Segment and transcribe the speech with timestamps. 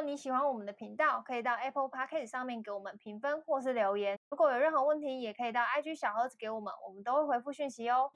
[0.00, 4.18] 果你喜欢我们的频道，可以到 Apple Podcast 上面给我们评分或是留言。
[4.30, 8.10] 如果有任何问题，也可以到 IG 小盒子给我们，我们都会回复讯息哦。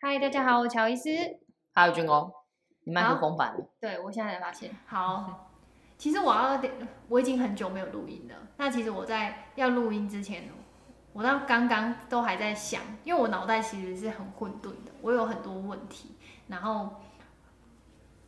[0.00, 1.38] 嗨，大家好，我乔医师。
[1.74, 2.32] 还有军工，
[2.84, 3.68] 你麦克风反了。
[3.78, 4.74] 对，我现在才发现。
[4.86, 5.50] 好，
[5.98, 6.58] 其实我要
[7.08, 8.34] 我已经很久没有录音了。
[8.56, 10.48] 那其实我在要录音之前，
[11.16, 16.14] 我到刚刚都还在想，因为我脑袋其实是很混沌的，我有很多问题，
[16.48, 17.00] 然后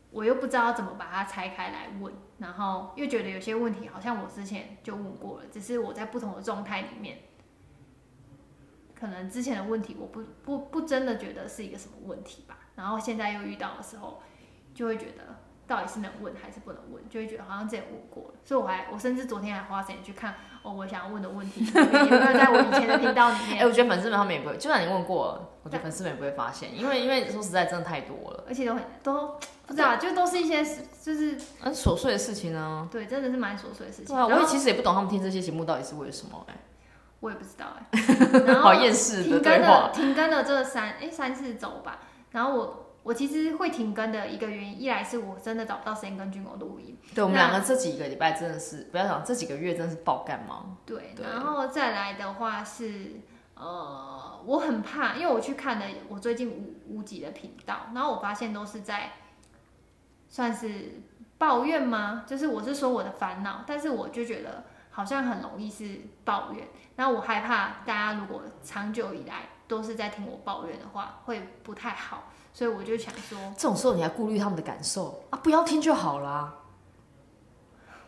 [0.09, 7.19] 我又不知道怎么把它拆开来问，然后又觉得有些问题好像我之前就问过了，只是我在不同的状态里面，
[8.99, 14.19] 可能之前的问题我不不不真的觉得是一个什么问题吧，然后现在又遇到的时候，
[14.73, 15.35] 就会觉得。
[15.69, 23.57] 到底是能问还是不能问，就会觉得好像之前问过了，所以我还我甚至昨天还花时间去看哦，我想要问的问题有没有在我以前的频道里面。
[23.57, 30.63] 哎、欸，我觉得粉丝们他们也不会，就算你问过了，我觉得粉丝们也不会发现，因为因为说实在真的太多了，而且都很都不知道，就都是一些
[31.01, 32.87] 就是很琐碎的事情呢、啊。
[32.91, 34.07] 对，真的是蛮琐碎的事情。
[34.07, 36.59] 对啊，我也其实也不懂他们听这些节目到底是为什么哎、欸，
[37.21, 38.43] 我也不知道哎、欸。
[38.45, 39.89] 然后好厌世的对话。
[39.93, 41.99] 停更了这三哎、欸、三四周吧，
[42.31, 42.85] 然后我。
[43.01, 46.97] 我其实会停更的一个原因，一来是我真的找不到时间跟军工录音。
[47.15, 50.75] 对，我们两个这几个礼拜真的是，不要讲这几个月真的是爆干忙。
[50.85, 53.21] 对，对，然后再来的话是，
[53.55, 59.13] 呃，我很怕，因为我去看了我最近五五集的频道，然后我发现都是在
[60.27, 61.01] 算是
[61.37, 62.25] 抱怨吗？
[62.27, 66.67] 就是我是说我的烦恼，但是我就觉得好像很容易是抱怨，
[66.97, 72.25] 然后我害怕大家如果长久以来都是在听我抱怨的话，会不太好。
[72.59, 75.39] 所以我就想说，这种时候你还顾虑他们的感受啊？
[75.41, 76.55] 不要听就好啦。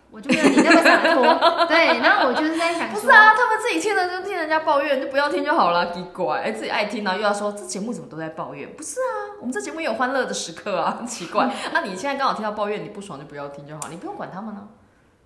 [0.10, 1.24] 我就没有你那么洒脱。
[1.68, 8.70] 对，然后我就是在想，不是啊，他们自己听了就听人家抱怨，就不要听就好了，奇怪，哎，自己爱听，然后又要说这节目怎么都在抱怨？
[8.76, 11.50] 不是啊，我们这节目也有欢乐的时刻啊，很 奇怪。
[11.72, 14.68] 那、啊、你现在刚好听到抱怨，你不爽就不要听就好，你不用管他们呢、啊。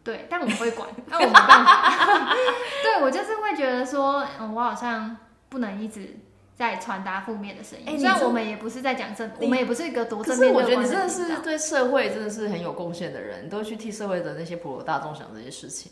[0.03, 2.35] 对，但我们会管，那我没办法。
[2.83, 5.17] 对，我就是会觉得说，嗯，我好像
[5.49, 6.15] 不能一直。
[6.55, 10.59] 在传达负面的声音，虽然我们也不是在讲正，我们也不是一个多正面的。
[10.61, 15.91] 可是我觉得你真的是对社会真的是很有贡献的人，都会去替社会的那些普罗大众想这些事情。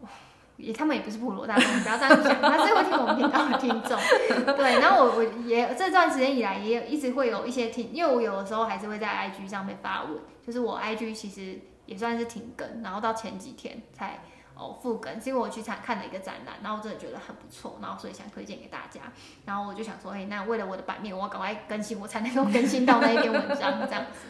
[0.56, 3.98] 也他们也不是普罗大众，不要这样想，他是会听我们频道的听众。
[4.56, 10.14] 对，然后我我也这段时间以来也有一直会有一些听，因为我有的时候还是会在 IG 上面发文，
[10.46, 14.20] 就是我 IG 其实也算是停更，然后到前几天才。
[14.56, 19.02] 哦，复更是因为我去参看了一个展览，然后我真的觉得很不错，然后所以想推荐给大家。
[19.44, 24.28] 然后我就想说，哎，那为了我的版面，我要赶快更新，我才能够更新到那一篇文章这样子。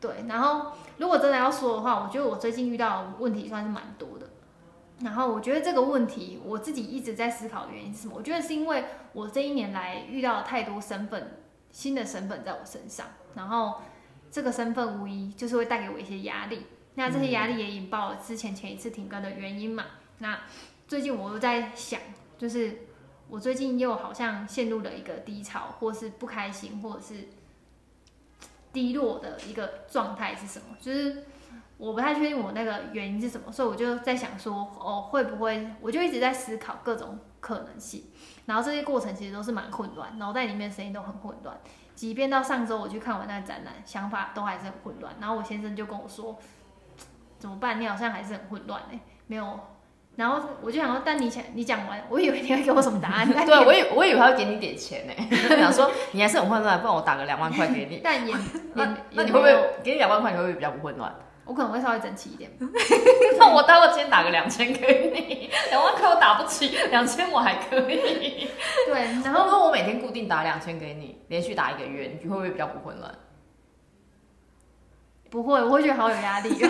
[0.00, 4.26] 对，然后如果真的要说的话，我觉得我最近遇到的问题算是蛮多的。
[5.00, 8.14] 然后我觉得这个问题我自己一直在思考的原因是什么？
[8.16, 11.38] 我觉得是因为我这一年来遇到太多身份，
[11.70, 13.82] 新的身份在我身上，然后
[14.30, 16.64] 这个身份无疑就是会带给我一些压力。
[16.98, 19.84] 那这些压力也引爆了之前前一次停更的原因嘛？
[20.18, 20.40] 那
[20.88, 22.00] 最近我又在想，
[22.38, 22.86] 就是
[23.28, 27.28] 我最近又好像陷入了一个低潮，或是不开心，或者是
[28.72, 30.74] 低落的一个状态是什么？
[30.80, 31.24] 就是
[31.76, 35.70] 我不太确定我那个原因是什么，所以我就在想说，哦，会不会？
[35.82, 38.04] 我就一直在思考各种可能性，
[38.46, 41.60] 然后这些过程其实都是蛮混乱，脑袋里面声音都很混乱。
[41.94, 45.14] 即便到上周我去看完那个展览，想法都还是很混乱。
[45.20, 46.38] 然后我先生就跟我说。
[47.46, 47.80] 怎么办？
[47.80, 48.98] 你好像还是很混乱哎，
[49.28, 49.60] 没有。
[50.16, 53.28] 然后我就想说，但你想你讲完，我以为你会给我什么答案。
[53.46, 55.12] 对，我以我以为他会给你点钱呢。
[55.56, 58.00] 想说你还是很混乱，不然我打个两万块给你。
[58.02, 58.34] 但也
[58.74, 59.54] 那那你会不会
[59.84, 60.32] 给你两万块？
[60.32, 61.14] 你会不会比较不混乱？
[61.44, 62.50] 我可能会稍微整齐一点。
[63.38, 68.48] 那我待会先打个两千给你，两万块我打不起，两千我还可以。
[68.88, 73.14] 对，然后如果我每天固定打两千给你，连续打一个月，你会不会比较不混乱？
[75.30, 76.50] 不会，我会觉得好有压力。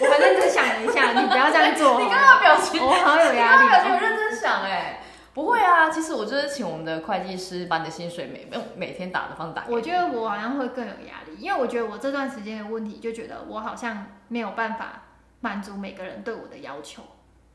[0.00, 2.00] 我还认真想了一下，你不要这样做。
[2.00, 3.68] 你刚刚表情，我好有压力。
[3.68, 5.00] 表情，我认真想，哎，
[5.32, 5.88] 不会啊。
[5.90, 9.64] 其实我就是请我们的会计师把你的薪水每每每天打的方式打。
[9.68, 15.04] 我觉得我好像会更有压力，因为我觉得我这段时间的问题，就觉得我好像没有办法
[15.40, 17.02] 满足每个人对我的要求，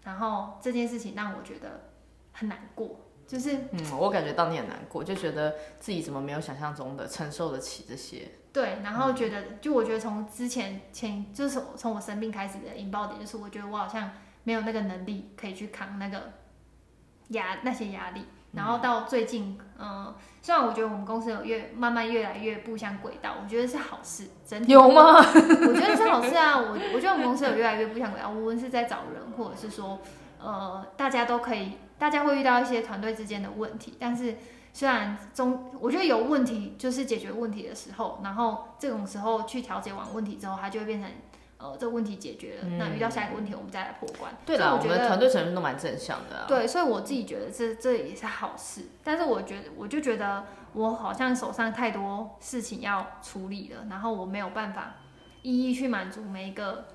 [0.03, 1.89] 然后这件事情让我觉得
[2.31, 3.01] 很难过。
[3.27, 8.31] 就是，嗯，我感觉到你很难过，就觉得自己怎么没有想象中的承受得起这些。
[8.57, 14.09] 对，然后觉得，嗯、就我觉得从之前前，就是从我生病开始的引爆点，就是我觉得我好像
[14.45, 16.33] 没有那个能力可以去扛那个
[17.27, 18.25] 压那些压力。
[18.53, 24.27] 然后到最近，嗯、呃，虽然我觉得我们公司有越慢慢越来越步向轨道，我觉得是好事。
[24.43, 25.17] 真的有吗？
[25.17, 26.57] 我觉得是好事啊。
[26.57, 29.99] 我我觉得我们公司有越来越步向轨道，无论是在找人，或者是说，
[30.39, 31.73] 呃，大家都可以。
[31.99, 34.35] 大家会遇到一些团队之间的问题，但是
[34.77, 41.09] 虽然中，我觉得有问题就是解决问题的时候，然后这种时候去调解完问题之后，它就会变成。
[41.59, 44.31] 呃，这个问题解决了，嗯、那遇到下一个问题，我们再来破关。
[44.45, 46.45] 对啦，我觉得我们团队成员都蛮正向的、啊。
[46.47, 48.83] 对，所以我自己觉得这这也是好事。
[49.03, 54.97] 但是我觉得，我就觉得我好像手上太多事情要处理了，然后我没有办法
[55.41, 56.85] 一一去满足每一个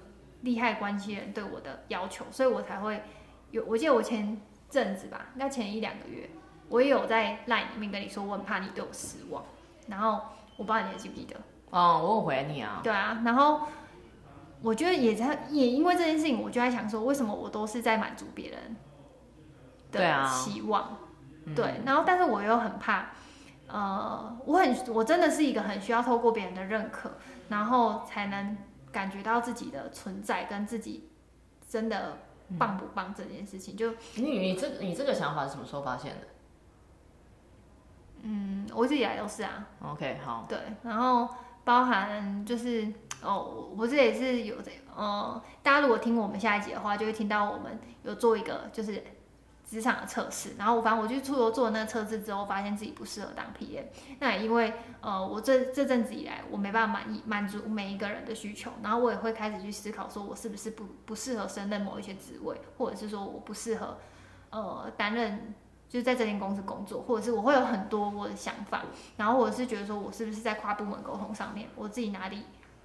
[0.42, 3.02] 利害关系人对我的要求，所以我才会
[3.50, 3.64] 有。
[3.66, 4.40] 我记得我前
[4.70, 6.30] 阵子吧，应该前一两个月，
[6.72, 9.44] 我也有在 LINE 里面跟你说，我很怕你对我失望。
[9.86, 10.20] 然后
[10.56, 11.36] 我不知道你还记不记得？
[11.70, 12.80] 哦，我有回你啊。
[12.82, 13.60] 对啊，然后。
[14.64, 18.76] 我觉得也在也因为这件事情，我就在想说，为什么我都是在满足别人
[19.90, 20.98] 的期望？
[21.46, 23.06] 对，啊、对，然后但是我又很怕，
[23.66, 27.10] 呃，我很我真的是一个很需要透过别人的认可，
[27.48, 28.56] 然后才能
[28.92, 31.10] 感觉到自己的存在跟自己
[31.68, 32.18] 真的
[32.56, 33.76] 棒不棒这件事情。
[33.76, 36.28] 就你你这你这个想法是什么时候发现的？
[38.22, 39.66] 嗯，我一直以来都是啊。
[39.82, 40.46] OK，好。
[40.48, 41.28] 对，然后
[41.64, 42.92] 包含就是。
[43.24, 44.72] 哦，我这也是有的。
[44.96, 49.00] 呃，大家如果听我们下一集的话，就会听到我们有做一个就是
[49.64, 50.56] 职场的测试。
[50.58, 53.84] 然后我反正我去出国做那个测试之后，发现自己不适合当 PM。
[54.18, 58.72] 那也因为呃，我这这阵子以来，我没办法满意满足每一个人的需求。
[58.82, 63.98] 然后我也会开始去思考，说我是不是不不适合胜任某一些职位，或者是说我不适合
[64.50, 65.54] 呃担任
[65.92, 68.82] 就是在这间公司工作，或者是我会有很多我的想法。
[69.18, 72.42] 然后我是觉得说我是不是在跨部门沟通上面，我自己哪里。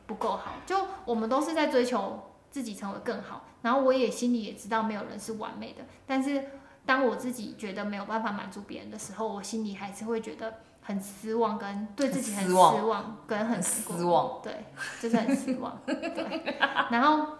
[0.07, 6.45] 不够好，就我们都是在追求自己成为更好，然后我也心里也知道没有人是完美的，但是
[6.85, 14.65] 当我自己觉得没有办法满足别人的时候，我心里还是会觉得很失望，跟对自己很失望，跟很失望，对，
[15.01, 16.55] 就是很失望，对，
[16.89, 17.33] 然后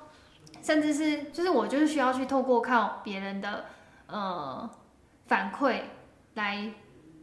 [0.62, 3.64] 甚至是就是我就是需要去透过靠别人的
[4.08, 4.70] 呃
[5.28, 5.82] 反馈
[6.34, 6.72] 来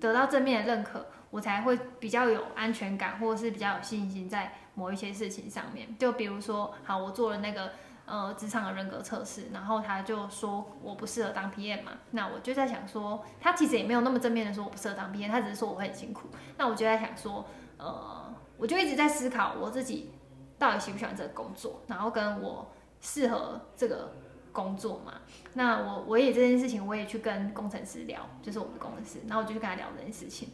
[0.01, 4.53] 得到正面的认可，我才会比较有安全感，或者是比较有信心在。
[4.77, 7.71] 某一些事情上面，就比如说，好，我做了那个
[8.07, 16.29] 呃职场的人格测试，然后他就说我不适合当 PM 嘛，那我就在想说，他其实也没有那么正面的说我不适合当 PM，他只是说我会很辛苦。
[16.57, 17.47] 那我就在想说，
[17.79, 20.11] 呃，我就一直在思考我自己
[20.59, 22.69] 到底喜不喜欢这个工作，然后跟我
[23.01, 24.11] 适合这个
[24.55, 25.13] 工作嘛。
[25.53, 30.49] 那我我也这件事情，我也去跟工程师聊，就是我们的工程师，然后我就去跟他聊这件事情。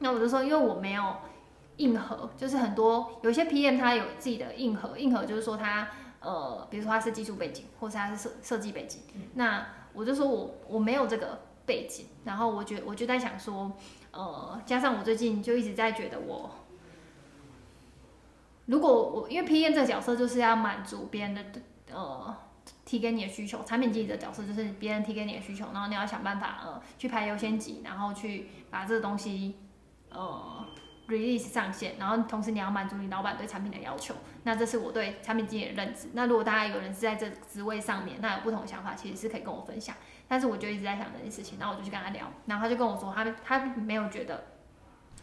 [0.00, 1.16] 那我就说，因为我没有。
[1.76, 5.88] 硬核就是很多有些 PM 他有自己的硬核，硬核就是说他
[6.20, 9.00] 呃，比如说他是技术背景，或是他是设设计背景。
[9.14, 13.72] 嗯、那我就说我我没有这个背景，然后我觉我就在想说，
[14.10, 16.50] 呃，加上我最近就一直在觉得我，
[18.66, 21.42] 如果我因为 PM 这个角色就是要满足别人的
[21.94, 22.36] 呃
[22.90, 29.54] 提给你的需求，产品经理的角色就是别人提给你的需求，然后你要想办法呃去排优先级，然后去把这个东西
[30.08, 30.66] 呃。
[31.08, 34.14] release 上线，然后同时你要满足你老板对产品的要求，
[34.44, 36.08] 那这是我对产品经理的认知。
[36.12, 39.96] 那如果大家有人是在这职位上面，那有不同的想法，其实是可以跟我分享。
[40.28, 44.44] 但是我就一直在想这件事情，然后我就去跟他聊，然后他就跟我说，他他没有觉得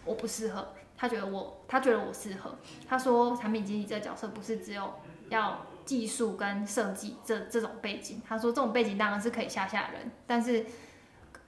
[0.04, 2.58] 我不适合，他觉得我他觉得我适合。
[2.86, 4.94] 他说产品经理这个角色不是只有
[5.30, 10.64] 要技术跟设计这这种背景，他说这种背景当然是可以吓吓人，但是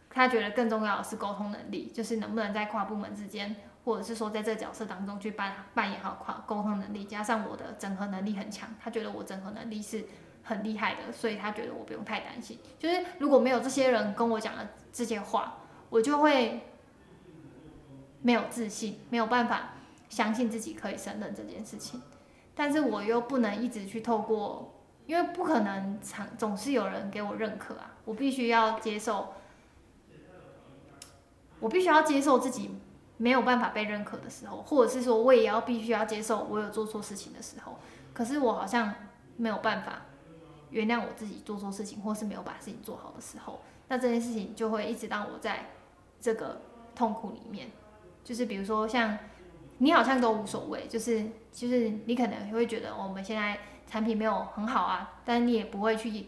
[0.10, 3.56] 他觉得更重要的是沟通能力，就是能不能在跨部门之间。
[3.86, 10.06] 或者是说，在这个角色当中去扮扮演好跨沟通能力，加上我的整合能力很强，他觉得我整合能力是
[10.44, 12.60] 很厉害的，所以他觉得我不用太担心。
[12.78, 16.62] 就是如果没有这些人跟我讲了这些话，我就会
[18.22, 19.72] 没有自信，没有办法
[20.10, 22.00] 相信自己可以胜任这件事情。
[22.60, 24.74] 但是我又不能一直去透过，
[25.08, 29.30] 因为不可能常总是有人给我认可啊，我必须要接受，
[31.62, 32.72] 我必须要接受自己。
[33.22, 37.78] 没有办法被认可的时候，或者是说我也要必须要接受我有做错事情的时候，
[38.14, 38.94] 可是我好像
[39.36, 40.04] 没有办法
[40.70, 45.66] 原谅我自己做错事情，或是没有把事情做好的时候，那这件事情就会一直让我在
[46.22, 46.62] 这个
[46.96, 47.70] 痛苦里面。
[48.24, 49.18] 就是比如说像
[49.80, 56.28] 你好像都无所谓，就是就是你可能会觉得我们现在产品没有很好啊，但你也不会去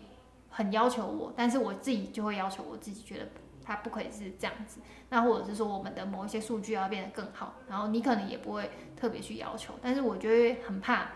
[0.50, 3.27] 很要求我，但是我自己就会要求我自己觉得。
[3.63, 11.12] 它不可以是这样子，那或者是说我们的某一些数据要变得更好，然后你可能也不会特别去要求，但是我觉得很怕，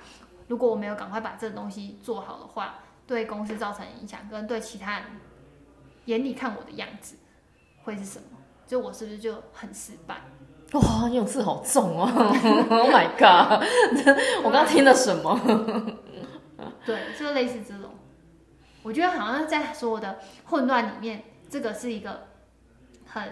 [0.47, 5.07] 如果我没有赶快把这个东西做好的话，对公司造成影响，跟对其他人
[6.05, 7.17] 眼里看我的样子
[7.83, 8.37] 会是什么？
[8.67, 10.21] 就我是不是就很失败？
[10.75, 12.05] 哇，用字好重哦！
[12.69, 13.63] Oh my god！
[14.43, 15.39] 我刚刚听了什么？
[16.85, 17.91] 对，就类似这种，
[18.83, 22.27] 我觉得好像在所有的混乱里面，这个是一个。
[23.07, 23.23] 很。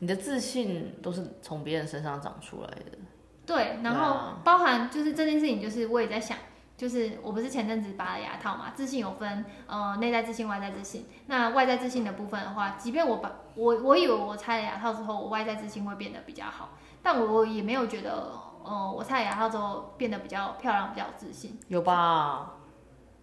[0.00, 2.98] 你的自信都是从别人身上长出来的。
[3.46, 6.36] 对，然后包含就是这件事情，就是我也在想，
[6.76, 11.06] 就是我不是前阵子拔了牙套嘛，自信有分呃内在自信、外在自信。
[11.26, 18.32] 那外在自信的部分的话，即便我把我我以为我拆了牙套之后，我外在自信会变得比较好，但我也没有觉得，
[18.64, 21.58] 呃，我拆了牙套之后变得比较漂亮、比较自信。
[21.68, 22.54] 有吧？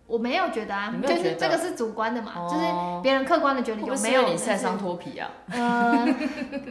[0.07, 5.29] 我没有觉得啊，得就是这个是主观的嘛，哦、就是别人客观的觉得有没有你晒伤脱皮啊？
[5.51, 6.07] 呃，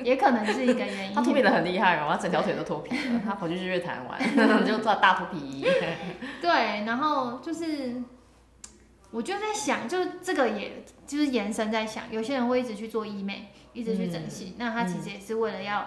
[0.03, 1.15] 也可能是一个原因。
[1.15, 3.21] 他脱皮的很厉害哦，他整条腿都脱皮了。
[3.23, 4.19] 他跑去日月潭玩，
[4.65, 5.67] 就做大脱皮。
[6.41, 8.03] 对，然后就是，
[9.11, 15.87] 我就在想，就是这个也就是延伸在想，有些人会一直去做医美，一直去整形，嗯、那他其实也是为了要。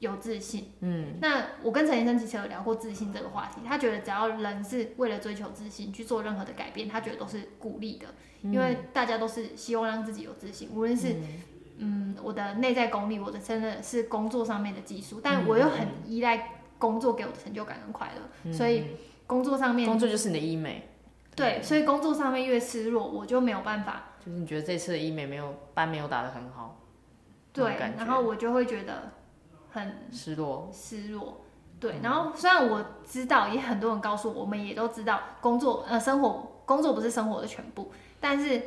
[0.00, 3.60] 有自信，嗯，那我跟陈医生其实有聊过自信这个话题。
[3.66, 8.06] 他觉得只要人是为了追求自信去做任何的改变，他觉得都是鼓励的，
[8.42, 10.70] 嗯、因为大家都是希望让自己有自信。
[10.72, 11.14] 无论是
[11.78, 18.84] 嗯，嗯，我的内在功力，我的真的是工作上面的技术，但我又很依赖工作给我的成就感跟快乐，嗯、所以
[19.26, 20.88] 工作上面工作就是你的医美，
[21.34, 24.12] 对，对，所以工作上面越失落，我就没有办法。
[24.24, 26.80] 就是你觉得这次的医美没有班没有打得很好，
[27.52, 29.17] 对，然后我就会觉得。
[29.70, 31.40] 很失落，失落，
[31.78, 31.96] 对。
[32.02, 37.92] 然后虽然我知道，也很多人告诉我，我们也都知道，工作呃生活工作不是生活的全部。
[38.20, 38.60] 但是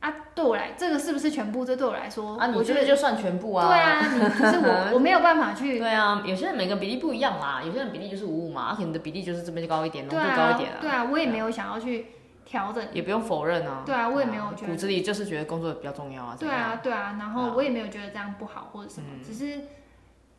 [0.00, 1.64] 啊，对我来，这个是不是全部？
[1.64, 3.68] 这对我来说啊，你觉得就算全部啊？
[3.68, 5.78] 对啊，你可是我我没有办法去。
[5.80, 10.78] 对啊，有些人每个比例不一样啦，有些人比例就是五五嘛，而且你的比例就是这边就高一点，浓度高一点啊。
[10.80, 12.08] 对啊，我也没有想要去
[12.52, 13.82] 调整，也不用否认啊。
[13.86, 16.36] 对啊，我也没有觉得骨子里就是觉得工作比较重要啊。
[16.38, 19.64] 对啊，对啊，然后我也没有觉得这样不好或者什么，只是。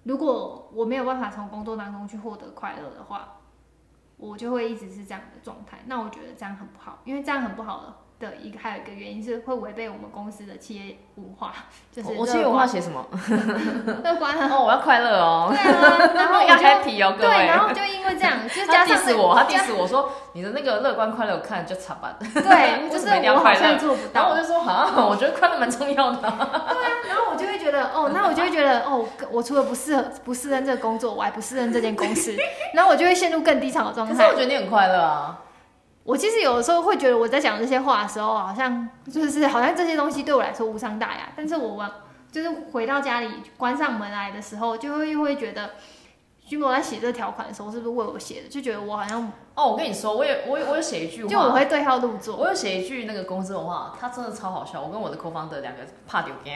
[0.04, 3.38] 如果我没有办法从工作当中去获得快乐的话，
[4.18, 5.80] 我就会一直是这样的状态。
[5.86, 7.96] 那我觉得这样很不好，因为这样很不好的。
[8.24, 11.54] 的一个还有一个原因是会违背我们公司的企业文化，
[11.92, 13.06] 就是我企业文化写什么？
[14.04, 15.52] 乐观哦，我要快乐哦。
[15.52, 17.36] 对啊， 然后要 happy 哦，各位。
[17.36, 22.16] 对，然后就因为这样，就加上他 diss 我，他 diss 我说你的那个乐观快乐，我看就惨吧。
[22.20, 24.22] 对，就是我好像做不到。
[24.22, 26.18] 然后我就说啊，我觉得快乐蛮重要的。
[26.22, 26.66] 对啊，
[27.08, 32.36] 然后我就会觉得哦，那我就会觉得哦，我除了不适合不适应这个工作，我还不适应这间公司，
[32.74, 34.14] 然后我就会陷入更低潮的状态。
[34.16, 35.40] 可是我觉得你很快乐啊。
[36.04, 41.92] 我其实有的时候会觉得我在讲这些话的时候，好像就是好像这些东西对我来说无伤大雅，但是我往
[42.32, 45.72] 就是回到家里关上门来的时候，就会又会觉得。
[46.46, 48.50] 君博在写这条款的时候，是不是为我写的？
[48.50, 52.36] 就觉得我好像哦，我跟你说，我有我有我有写一句话，就我会对号入座。
[52.38, 54.82] 我有写一句那个公司文化，他真的超好笑。
[54.82, 56.54] 我跟我的 co-founder 两个怕丢惊，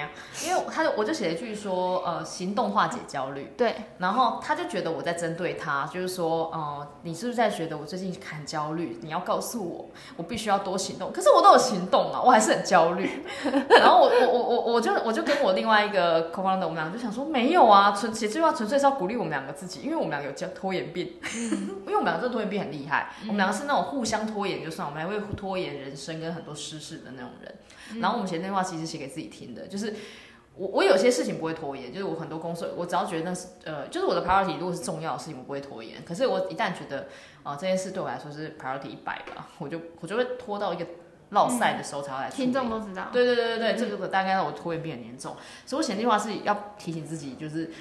[0.48, 3.54] 因为他就我就写了一句说，呃，行动化解焦虑。
[3.56, 3.75] 对。
[4.00, 8.98] 然后他就觉得我在针对他，就是说，呃，你是不是在觉得我最近很焦虑？
[9.04, 9.86] 你要告诉我，
[10.16, 11.12] 我必须要多行动。
[11.12, 13.24] 可是我都有行动啊，我还是很焦虑。
[13.80, 19.82] 然后我我我我我就我就跟我另外一个 co-founder，我们两个就想说，没有啊，纯写这句话纯粹是要鼓励我们两个自己。
[19.82, 21.13] 因为我们两个有叫拖延病，
[21.86, 22.87] 因为我们两个这拖延病很厉害，
[23.22, 28.01] 我们两个是那种互相拖延就算，我们还会拖延人生跟很多私事的那种人。
[28.01, 29.96] 然后我们写那话其实写给自己听的，就是
[30.56, 36.03] 我我有些事情不会拖延，就是我很多工作，我只要觉得那是呃，就是我的 priority 如果是重要的事情，我不会拖延。
[36.03, 37.08] 可是我一旦觉得
[37.44, 40.86] 啊、呃、这件事对我来说是 priority 一百吧， 我就我就会拖到一个
[41.29, 42.29] 落赛的时候才会来。
[42.29, 43.08] 听众都知道。
[43.13, 47.72] 对对对对对，这个大概让我拖延病很严重，所以我写那话是要提醒自己，就是。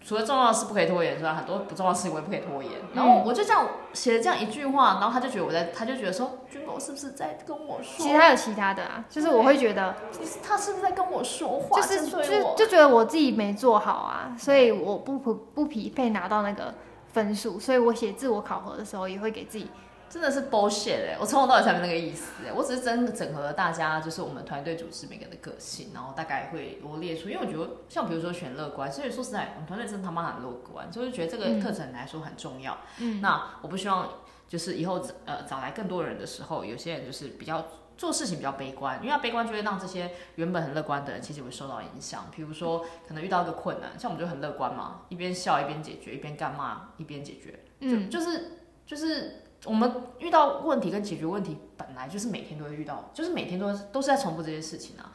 [0.00, 2.72] 除了重要的事不可以拖延之外，很多不重要的事我也不可以拖延。
[2.94, 8.04] 然后我就这样写了这样一句话，然后他就觉得我在，他就觉得说，君狗是不是在跟我说？
[8.04, 9.94] 其实他有其他的啊，就是我会觉得，
[10.42, 11.80] 他是不是在跟我说话？
[11.80, 16.74] 就是就就觉得我自己没做好啊，所以我不不不匹配拿到那个
[17.12, 19.68] 分数，所以我写自我考核的时候也会给自己。
[20.10, 21.16] 真的是 bullshit 哎！
[21.20, 27.28] 我从头到尾才没那个意思哎，我只是真的整合了大家，就是我们团队组织每个人的个性，然后大概会罗列出。
[27.28, 32.78] 因为我觉得，像比如说选乐观，所以说实在，我们团队真的他妈很乐观，所以觉得这个课程来说很重要。
[32.98, 34.08] 嗯，那我不希望
[34.48, 42.26] 就是以后呃找来更多人的时候，有些人就是比较做事情比较悲观，因为他悲观就会让这些原本很乐观的人其实会受到影响。
[42.34, 48.52] 比如说可能遇到一个困难，像我们就很乐观嘛，一边笑一边解决，一边干嘛一边解决，就是
[48.86, 49.42] 就是。
[49.64, 55.10] 我们遇到问题跟解决问题，本来就是每天都会遇到，就是每天都都是在重复这些事情啊。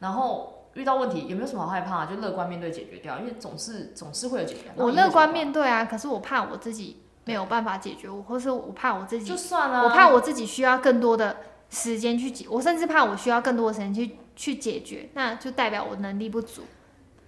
[0.00, 2.06] 然后遇到问题也没有什么好害怕？
[2.06, 4.62] 就乐观面对解决掉，因为总是总是会有解决。
[4.76, 11.36] 我乐观面对啊，可是我怕我自己没有办法解决，我或是我怕我自己，就算了，我怕我自己需要更多的
[11.68, 16.62] 时间去解，我甚至怕我需要更多的时间去去解决，那就代表我能力不足。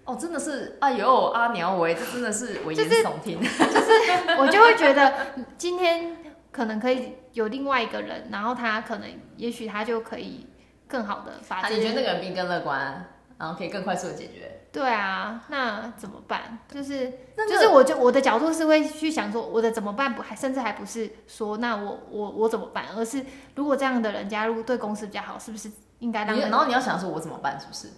[0.05, 5.13] 哦，真的是，哎呦，阿鸟喂，这真的是危言耸听， 就是我就会觉得
[5.59, 6.24] 今天。
[6.55, 10.47] 可能可以有另外一个人，然后他可能，也许他就可以
[10.87, 11.73] 更好的发展。
[11.73, 13.11] 你觉得那个人比你更乐观？
[13.37, 14.61] 然后可以更快速的解决。
[14.71, 16.61] 对啊，那怎么办？
[16.69, 23.25] 就是就是我就我的角度是会去想说，我的怎么办不还甚至还不是说那我我我怎么办，而是
[23.57, 25.69] 如果这样的人加入对公司比较好，是不是
[25.99, 26.39] 应该让？
[26.39, 27.89] 然后你要想说我怎么办，是不是？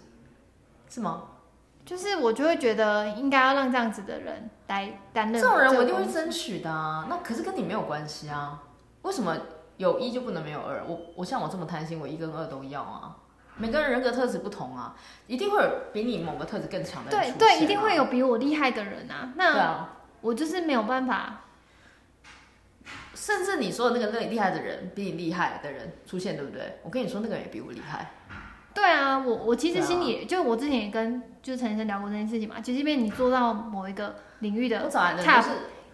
[0.89, 1.21] 是吗？
[1.87, 5.39] 就是我就会觉得应该要让这样子的人来担任这。
[5.39, 7.07] 这种人我一定会争取的啊。
[7.09, 8.61] 那可是跟你没有关系啊。
[9.03, 9.37] 为什么
[9.77, 10.83] 有一就不能没有二？
[10.85, 13.15] 我我像我这么贪心，我一跟二都要啊。
[13.55, 17.37] 每个人人格特质不同啊，一定会有比你某个特质更强的人。
[17.37, 19.31] 对对，一定会有比我厉害的人啊。
[19.37, 19.87] 那
[20.19, 21.43] 我就是没有办法。
[23.15, 26.79] 甚至你说的那个那个厉害的人，比你厉害的人出现，对不对？
[26.83, 28.11] 我跟你说，那个人也比我厉害。
[28.77, 32.61] 对啊，我我其实心里、啊、就我之前也跟就是陈医生聊过这件事情嘛。
[32.61, 35.43] 其实，即便你做到某一个领域的 top，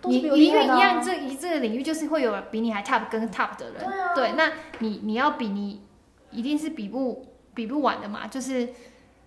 [0.04, 3.84] 你领域一样，这一这个领域就是会有比你还 top 跟 top 的人。
[3.86, 4.14] 对啊。
[4.16, 5.84] 对，那你你要比你
[6.32, 7.30] 一定是比不。
[7.56, 8.68] 比不完的嘛，就是，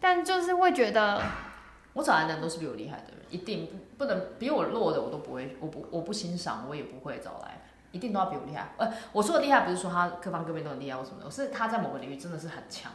[0.01, 1.23] 但就是会觉得，
[1.93, 8.73] 我找来的人都是比我厉害的人，一定不不能比我弱的，我都不会，我不我不欣赏，我也不会找来，一定都要比我厉害。
[8.79, 12.91] 呃，我说的厉害不是说他各方各面都很厉害或什么的，我是他在某个领域真的是很强。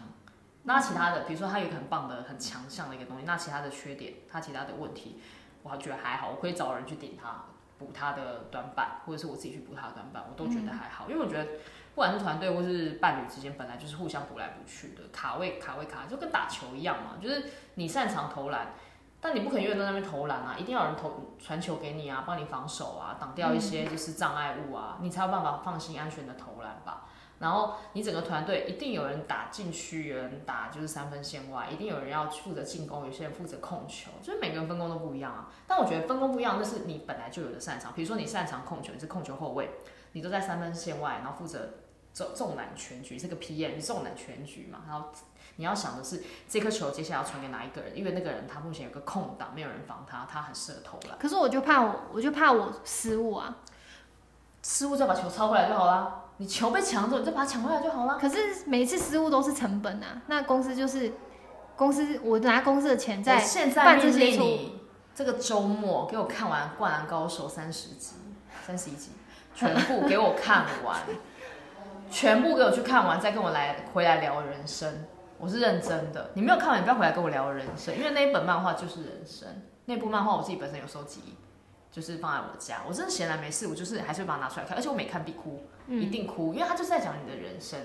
[0.63, 5.19] 那其他的，比如说他有一个很棒的、很强项的一个东西，那其他的缺点，他其他的问题，
[5.63, 7.45] 我觉得还好，我可以找人去顶他，
[7.77, 11.47] 补他的短板，或者是我自己去补他的短板，我都觉得还好，嗯、因为我觉得。
[11.93, 17.17] 不管是团队或是伴侣之间，本来就是互相补来补去的，卡位卡位卡，就跟打球一样嘛。
[17.21, 17.43] 就是
[17.75, 18.67] 你擅长投篮，
[19.19, 27.07] 但你不可能永远在那边投篮啊，一定要有人投传球给你啊，帮你防守啊，挡掉一些就是障碍物啊，你才有办法放心安全的投篮吧。
[27.41, 35.50] 然后你整个团队一定有人打禁区，有人打就是三分线外，一定有人要负责进攻，有些人负责控球，就是每个人分工都不一样啊。
[35.67, 37.91] 但我觉得分工不一样，那是你本来就有的擅长。
[37.93, 39.69] 比如说你擅长控球，你是控球后卫，
[40.13, 41.69] 你都在三分线外，然后负责。
[42.13, 45.07] 重重揽全局，这个 PM 你重揽全局嘛，然后
[45.55, 51.18] 你要想的是这颗球接下来要传给哪一个人，因为那个人他目前有个空档，没有人防他，他很适合投篮。
[51.18, 53.59] 可是我就怕我，我就怕我失误啊，
[54.61, 56.21] 失误再把球抄回来就好了。
[56.41, 58.17] 你球被抢走，你就把它抢回来就好了。
[58.19, 61.13] 可是每一次失误都是成本啊，那公司就是
[61.75, 63.35] 公司，我拿公司的钱在
[63.75, 64.25] 办这些。
[64.25, 64.81] 你
[65.13, 68.15] 这个周末给我看完《灌篮高手》三十集、
[68.65, 69.11] 三十一集，
[69.53, 70.99] 全部给我看完。
[72.09, 74.91] 全部给我去看完，再跟我来回来聊人生，
[75.37, 76.31] 我是认真的。
[76.33, 79.47] 你没有看完，你不要回来跟我聊人生，因为那一本漫画就是人生。
[79.85, 81.21] 那部漫画我自己本身有收集，
[81.91, 82.81] 就是放在我的家。
[82.87, 87.79] 我真的闲来没事，我就是还是会把它拿出来看，而且我每看必哭，一定哭，因为他就是在讲你的人生，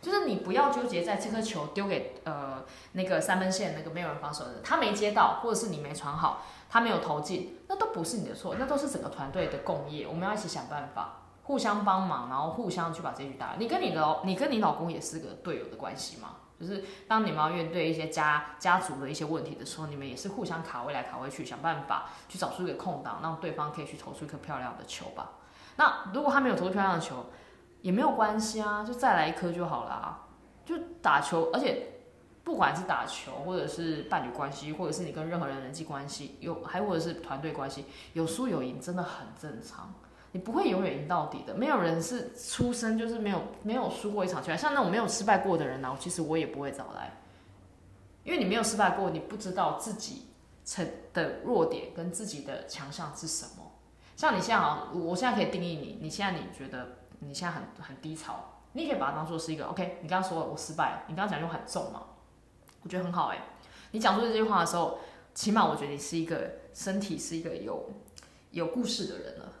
[0.00, 11.18] 就是你不要纠结在这颗球丢给呃那个三分线那个没有人防守的人，他没接到，或者是你没传好，他没有投进，那都不是你的错，那都是整个团队的共业，我们要一起想办法。
[11.44, 13.56] 互相帮忙，然后互相去把这局打。
[13.58, 16.36] 你跟你的，你跟你老公也是个队友的关系嘛？
[16.62, 25.32] 就是当你们要面对一些家家族的一些问题的时候，你们也是互相卡位来卡位去，想办法去找出一个空档，让对方可以去投出一颗漂亮的球吧。
[25.74, 27.26] 那如果他没有投出漂亮的球，
[27.80, 30.28] 也没有关系啊，就再来一颗就好了啊。
[30.64, 31.88] 就打球，而且
[32.44, 39.92] 不管是打球，或者是伴侣关系，或者是你跟任何人人际关系，有还或者是团队关系，有输有赢，真的很正常。
[40.32, 44.56] 你不会永远赢到底的，没有人是出生就是没有没有输过一场球。
[44.56, 47.20] 像那种没有失败过的人呢，其实我也不会找来，
[48.24, 50.28] 因为你没有失败过，你不知道自己
[50.64, 53.72] 成的弱点跟自己的强项是什么。
[54.16, 59.98] 像你现在好，我现在可以定义你，你现在你觉得你现在很很低潮，你也可以把它当做是一个 OK。
[60.00, 62.04] 你刚刚说了我失败了，你刚刚讲就很重嘛，
[62.82, 63.38] 我觉得很好哎、
[63.90, 64.98] 你讲出这句话的时候，
[65.34, 67.90] 起码我觉得你是一个身体是一个有
[68.50, 69.52] 有故事的人了。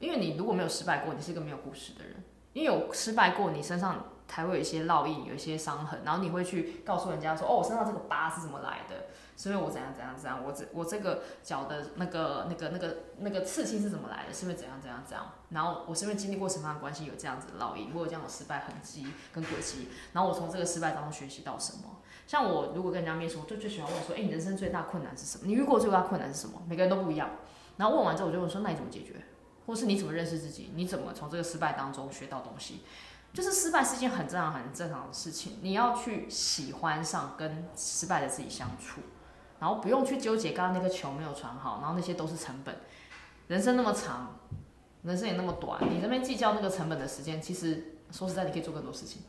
[0.00, 2.16] 因为你如果没有失败过，你是一个没有故事的人。
[2.52, 9.06] 因为有失败过，你身上才会有一些烙印，有一些伤痕，然后你会去告诉人家说：“哦，我身上这个疤是怎么来的？
[9.36, 10.42] 是因为我怎样怎样怎样？
[10.44, 14.34] 我这我这个脚的那个那个那个那个刺青是怎么来的？
[14.34, 15.24] 是因为怎样怎样怎样？
[15.50, 19.88] 然后我是因为经历过什么样的关系有这样子的烙印，我有这样的失败痕迹跟轨迹？
[20.12, 22.00] 然后我从这个失败当中学习到什么？
[22.26, 25.44] 像我如果跟人家面试，我就最喜欢问说：哎，你人生最大困难是什么？
[25.46, 26.60] 你遇过最大困难是什么？
[26.66, 27.30] 每个人都不一样。
[27.76, 29.14] 然后问完之后，我就问说：那你怎么解决？”
[29.70, 30.72] 或是你怎么认识自己？
[30.74, 32.82] 你怎么从这个失败当中学到东西？
[33.32, 35.58] 就是失败是一件很正常、很正常的事情。
[35.62, 39.00] 你要去喜欢上跟失败的自己相处，
[39.60, 42.80] 然后不用去纠结刚刚那个球没有传好，然后那些都是成本。
[43.46, 44.36] 人生那么长，
[45.02, 49.22] 人生也那么短，你这边计较那个成本的时间，其实说实在，你可以做更多事情。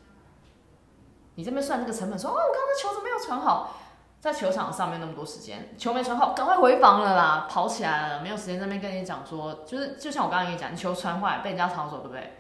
[1.35, 3.80] 你这边算那个成本，说哦，我刚刚球怎么没有传好？
[4.21, 12.33] 在球场上面那么多时间，球没传好，赶快回防了啦，跑起来了，没有时间在那边跟你讲说，就是就像我刚刚跟你讲，你球传坏被人家抄走，对不对？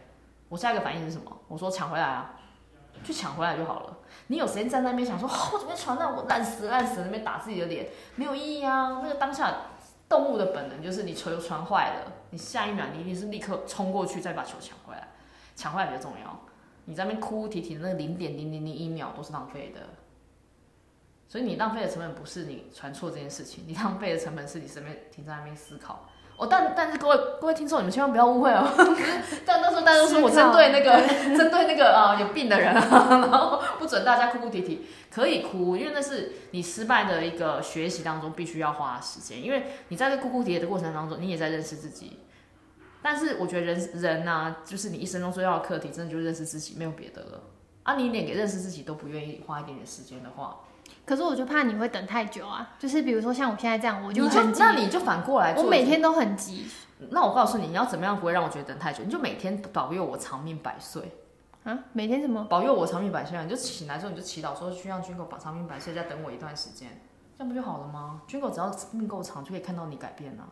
[0.47, 1.35] 我下一个反应是什么？
[1.47, 2.35] 我说抢回来啊，
[3.03, 3.97] 去抢回来就好了。
[4.27, 8.99] 你有时间站在那边想说，哦，我这边传单我烂死烂死，那边打自己的脸，没有意义啊。
[9.01, 9.51] 那个当下
[10.07, 15.07] 动物的本能就是你球传坏了，你下一秒你一定是立刻冲过去再把球抢回来，
[15.55, 16.41] 抢回来比较重要。
[16.85, 19.81] 你在那边哭哭啼啼的那零点零零零一秒都是浪费的。
[21.31, 26.09] 所以你浪费的成本不是你传错这件事情，你浪费的成本是你身边停在那边思考。
[26.35, 28.67] 哦，但但是各位各位听众，你们千万不要误会哦。
[29.47, 42.19] 但那时候大家都说我针对那个 针对那个啊有病的人啊， 然后不准大家哭哭啼啼，可以哭，因为那是你失败的一个学习当中必须要花的时间，因为你在这哭哭啼啼的过程当中，你也在认识自己。
[43.01, 47.41] 但是我觉得人人呐、啊，就是你一生中最要的课题，真的就是认识自己，没有别的了。
[47.83, 50.59] 啊，你连给认识自己都不愿意花一点点时间的话。
[51.05, 54.59] 可是我就怕你会等太久啊，就是比如说像我现在这样，我就很急。
[54.59, 56.67] 那你就反过来，我每天都很急。
[57.09, 59.03] 那我告诉你，你要怎么样不会让我觉得等太久？
[59.03, 61.17] 你就每天保佑我长命百岁
[61.63, 61.77] 啊！
[61.93, 62.43] 每天什么？
[62.45, 63.43] 保佑我长命百岁啊！
[63.43, 67.01] 你就醒来之后你就祈祷说，需让军狗把长命百岁，再等我一段时间，
[67.37, 68.21] 这样不就好了吗？
[68.27, 70.45] 军狗只要命够长，就可以看到你改变啊。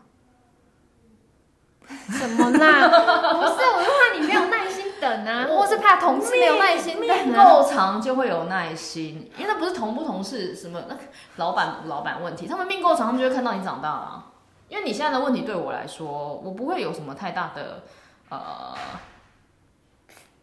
[1.89, 2.87] 什么啦？
[2.87, 7.23] 不是，我就怕你没有耐心等啊，或是怕同事没有耐心等啊。
[7.23, 10.97] 命够长就会有耐心，因为那不是同不同事什么那
[11.37, 14.25] 老板老板问题，他们命够长，他们就会看到你长大了。
[14.67, 17.83] 因为你现在的问题对我来说，我不会有什么太大的
[18.29, 18.75] 呃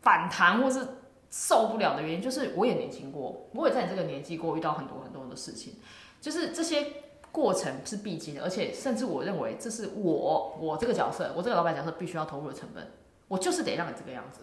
[0.03, 0.87] 反弹或是
[1.31, 5.75] 受不了的原因，就是我也年轻过，我也在你这个年纪过，遇到很多很多的事情，
[6.21, 6.87] 就是这些。
[7.33, 12.91] 过程是必经的，而且甚至我认为这是我我这个角色，我这个老板角色必须要投入的成本。
[13.29, 14.41] 我就是得让你这个样子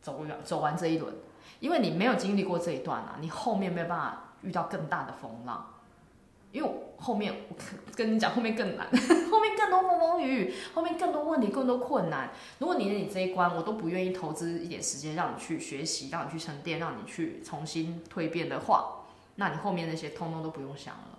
[0.00, 1.14] 走完走完这一轮，
[1.60, 5.74] 因为你没有经历过这一段啊，你后面没有办法遇到更大的风浪。
[6.50, 7.54] 因为后面我
[7.94, 8.86] 跟你讲，后面更难，
[9.30, 12.30] 后面更多风风雨雨，后面更多问题，更多困难。
[12.58, 19.02] 如果你连你这一关我都不愿意投资一点时间让你去学习，让你去沉淀，让你去重新蜕变的话，
[19.34, 21.18] 那你后面那些通通都不用想了。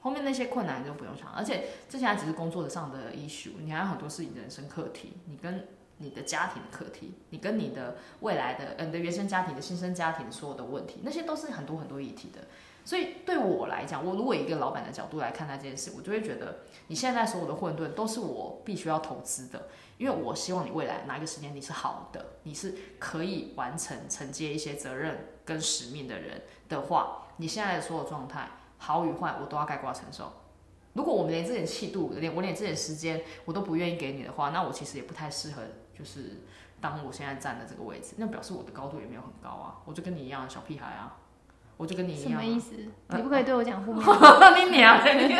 [0.00, 12.40] 后面那些困难就不用想，而且这些还只是工作上的 issue，你还有很多是你人生课题，你跟你的家庭的课题，你跟你的未来的，呃，你的原生家庭的新生家庭所有的问题，那些都是很多很多议题的。
[12.84, 28.48] 所以对我来讲，我如果一个老板的角度来看待这件事，我就会觉得你现在所有的混沌都是我必须要投资的，因为我希望你未来哪一个时间你是好的，你是可以完成承接一些责任跟使命的人的话，你现在的所有状态。
[28.76, 30.30] 好与坏，我都要概括承受。
[30.92, 35.62] 如果我们连这点气度，连我连这点时间，我都不愿意给你的话，那我其实也不太适合，
[35.98, 36.42] 就是
[36.80, 38.14] 当我现在站的这个位置。
[38.16, 41.16] 那表示我的高度也没有很高啊，我就跟你一样小屁孩啊，
[41.76, 42.30] 我就跟你一样。
[42.30, 42.74] 什么意思？
[43.08, 44.02] 你不可以对我讲负面。
[44.56, 44.98] 你娘！
[45.04, 45.34] 这是什么？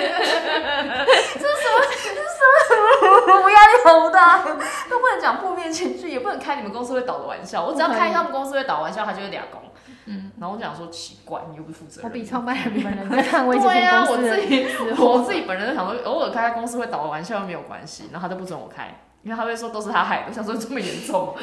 [1.34, 3.34] 这是什么？
[3.44, 4.42] 我压力好大，
[4.88, 7.64] 都不能讲负面情绪，也不能开你们公司会倒的玩笑。
[7.64, 9.60] 我只要开他们公司会倒玩笑，他就会俩工。
[10.06, 12.10] 嗯，然后我想说奇怪，你又不负责任。
[12.10, 14.20] 我比创办人本人在捍卫这间公司。
[14.20, 14.66] 对啊，我自己，
[15.02, 20.26] 我自己本人都想说，偶尔开开公司会倒个玩笑又没有关系，然后他都不准我开，因为他会说都是他害的。
[20.30, 21.34] 我想说这么严重，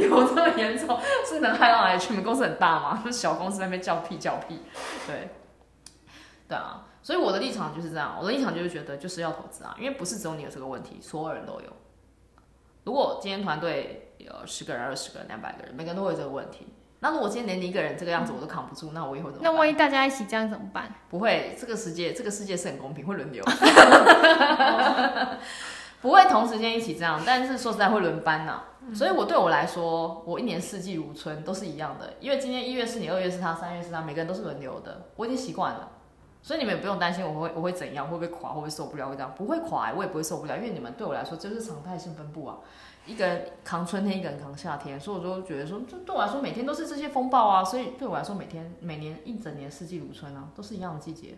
[0.00, 2.10] 有 有这么严重，是能害到哪里去？
[2.10, 3.02] 你们公司很大吗？
[3.04, 4.62] 就 小公司在那边叫屁叫屁，
[5.06, 5.28] 对，
[6.48, 11.66] 对啊，所以我的立场就是这样，我的立场就是觉得就是要投资啊，因为不是只有你有这个问题，所有人都有。
[12.84, 16.66] 如果今天团队有十个人、二十个人、两百个人，每个人都会有这个问题。
[17.02, 19.52] 那如果今天连你一个人这个样子我都扛不住，嗯、那我以后怎么办？
[19.52, 20.94] 那万一大家一起这样怎么办？
[21.08, 23.44] 不会，这个世界这个世界是很公平，会轮流。
[26.00, 28.62] 不会同时间一起这样，但是说实在会轮班呐、
[28.94, 35.90] 所以我对我来说，我一年四季如春都是一样的，因为今天一月是你，二月是他，三月是他，每个人都是轮流的，我已经习惯了。
[36.42, 42.56] 所以你们也不用担心我会我会怎样，会不会垮，会不会受不了，会这样不会垮，我也不会受不了，因为你们对我来说就是常态性分布啊。
[43.04, 51.36] 一个人扛春天，一个人扛夏天，所以我就觉得说，这对我来说每天都是这些风暴啊，所以对我来说每天每年一整年四季如春啊，都是一样的季节。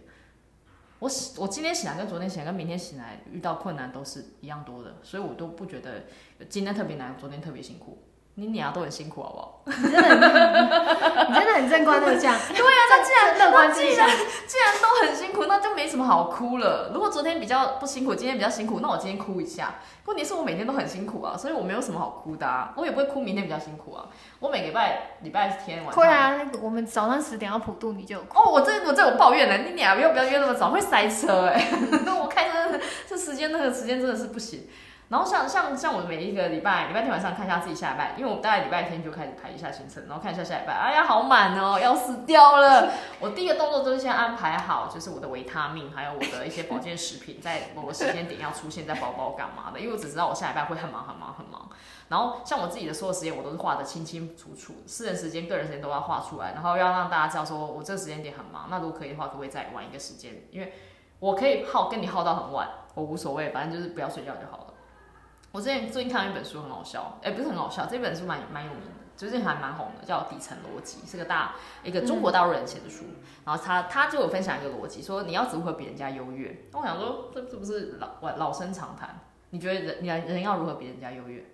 [1.02, 6.04] 我我今天醒来跟昨天醒来跟明天醒来遇到困难都是一样多的，所以我都不觉得
[6.48, 7.98] 今天特别难，昨天特别辛苦。
[8.34, 9.62] 你俩都很辛苦，好不好？
[9.66, 12.34] 你真的很，你真的很正观的这样。
[12.48, 14.08] 对啊，那既然乐观，既然
[14.46, 16.90] 既然都很辛苦，那就没什么好哭了。
[16.94, 19.74] 如果昨天比较不辛苦，今天比较辛苦，那我今天哭一下。
[20.06, 22.72] 问题是我每天都很辛苦啊，所以我没有什么好哭的啊。
[22.76, 24.06] 我也不会哭明天比较辛苦啊。
[24.40, 25.94] 我每个礼拜礼拜天晚上。
[25.94, 28.38] 会啊，那个我们早上十点要普渡，你就有哭。
[28.38, 29.58] 哦，我这我这有抱怨呢。
[29.68, 30.70] 你俩要不要约那么早？
[30.70, 31.78] 会塞车哎、欸。
[32.06, 34.66] 那我开车这时间那个时间真的是不行。
[35.12, 42.90] 然后像像像我每一个礼拜礼拜天晚上看一下自己下礼拜，因为我大概礼拜天就开始排一下行程，然后看一下下礼拜，哎呀好满哦，要死掉了。
[43.20, 51.68] 我第一个动作都是先安排好，就是我的维他命，还有我的一些保健食品，在某个时间点要出现在包包干嘛的，因为我只知道我下礼拜会很忙很忙很忙。
[52.08, 58.68] 然后像我自己的所有时间，我都是画的清清楚楚，私人时间、个人时间都要画出来，然后要让大家知道说我这个时间点很忙。
[58.70, 60.44] 那如果可以的话，可不可以再晚一个时间？
[60.50, 60.72] 因为
[61.18, 64.71] 我可以耗跟你耗到很晚，我无所谓，反正就是不要睡觉就好了。
[65.52, 73.04] 我之前最近看了一本书，很好笑，哎，不是很好笑，这本书蛮蛮有名的，最近还蛮红的，叫《底层逻辑》，是个大一个中国大陆人写的书。
[73.04, 76.64] 嗯、然后他他就有分享一个逻辑，说你要如何比人家优越。
[76.72, 79.20] 那我想说，这这不是老老生常谈？
[79.50, 81.44] 你觉得人人人要如何比人家优越？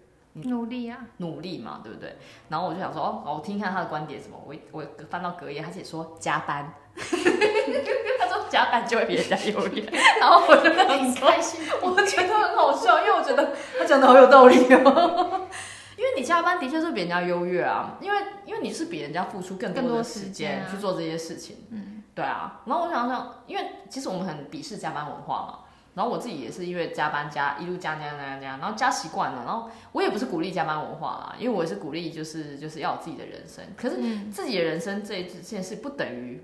[0.45, 2.17] 努力啊，努力嘛，对不对？
[2.49, 4.37] 然后我就想说，哦，我听一看他的观点什么。
[4.47, 9.83] 我我翻到隔页，他写说加班， 他说加班就会比人家优越。
[10.21, 15.49] 然后我就很开心，我觉得很好笑，因为我觉得他讲的好有道理哦。
[15.97, 21.57] 因为你加班的确是比人家优越啊，因为因为你是比人家付出更多的时间去做这些事情。
[21.71, 22.61] 嗯，对啊。
[22.67, 25.59] 然后我想想，因为其实我们很鄙视加班文化嘛。
[25.99, 29.43] 然后我自己也是因为加班加一路加加加加加，然后加习惯了。
[29.45, 33.65] 然后我也不是鼓励加班文化啦，因为我是鼓励就是就是要有自己的人生。
[33.77, 33.97] 可是
[34.31, 36.41] 自己的人生这这件事不等于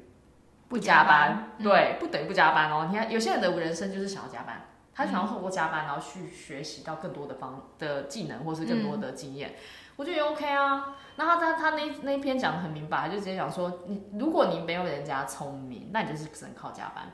[0.67, 2.89] 不加班，加班对，不等于不加班哦。
[2.91, 4.63] 你看有些人的人生就是想要加班，
[4.93, 9.55] 他想要透过加班然后去学习到更多的方的技能或是更多的经验，
[9.95, 10.97] 我觉得也 OK 啊。
[11.15, 17.05] 那他他他那那一篇讲的很明白，就直接讲说，你如果你没有人家聪明，那你就是只能靠加班。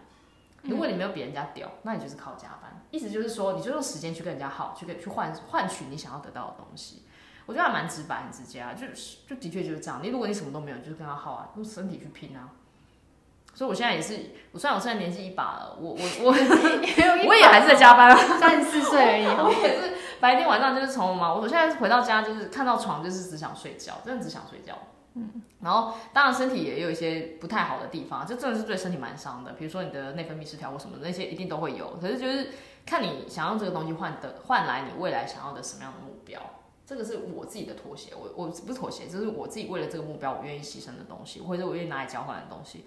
[0.63, 2.85] 如果你没有比人家屌，那你就是靠加班。
[2.91, 7.05] 意思就是说，你就用时间去跟人家耗，去去换换取你想要得到的东西。
[7.47, 8.87] 我觉得还蛮直白、很直接啊，就
[9.27, 10.01] 就的确就是这样。
[10.03, 12.49] 你如果你什么都没有，你就是跟他耗啊，用身体去拼啊。
[13.53, 16.31] 所以我现在也是，我虽然我现在年纪一把了，我我我
[17.29, 19.27] 我也还是在加班啊， 三十四岁而已。
[19.43, 24.79] 我也是白天晚上就是从忙，我我现在回到家就是看到床就是只想睡觉，真的只想睡觉。
[25.15, 29.53] 嗯，然后当然身体也有一些不太好的地方，就真的是对身体蛮伤的。
[29.55, 31.97] 比如说你的内分泌失调或什么的，那些一定都会有。
[32.01, 32.51] 可是就是
[32.87, 36.41] 看你想要这个东西换的换来你未来想要的什么样的目标，
[36.87, 38.13] 这个是我自己的妥协。
[38.15, 42.85] 我我不是妥协，这是我自己为了这个目标我愿意牺牲的东西，或者我愿意拿来交换的东西，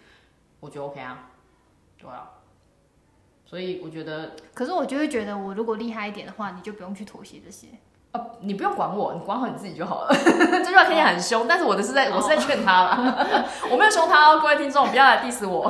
[0.60, 1.30] 我觉得 OK 啊，
[1.98, 2.32] 对啊。
[3.46, 7.68] 所以我觉得，可是我就会觉得，我如果厉害一点的话，你就不用去妥协这些。
[8.14, 10.16] 哦，你不用管我，你管好你自己就好了。
[10.16, 13.16] 这句话听起来很凶，但是我的是在，我是在劝他啦。
[13.72, 15.62] 我没有凶他哦，各位听众不要来 diss 我。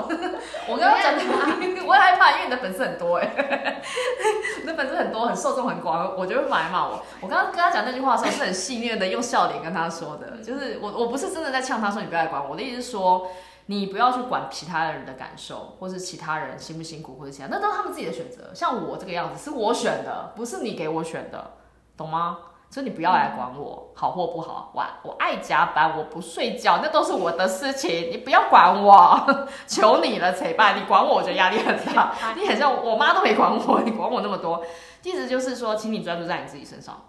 [0.68, 1.24] 我刚刚讲的，
[1.88, 3.82] 我也害怕，因为你的粉丝很多哎，
[4.60, 7.02] 你的粉丝很多，很受众很广，我就会骂骂我。
[7.22, 13.26] 我刚刚跟他讲那句话的时候，是很戏谑的，用笑脸跟他说的，就是我我不是真的在呛他说你不要来管我，我的意思是说，
[13.68, 18.52] 你不要去管其他人的感受，或是其他人辛不辛苦或者其他，那都是他们自己的选择。
[18.54, 21.52] 像我这个样子是我选的，不是你给我选的。
[21.98, 22.38] 懂吗？
[22.70, 32.16] 所以你不要来管我好或不好，我我爱加班，我不睡觉，那都是我的事情，你不要管我， 求你了，扯办，你管我，我觉得压力很大。
[32.36, 34.66] 你很像我妈都没管我，你管我那么多，
[35.04, 37.00] 意思就是说，请你专注在你自己身上，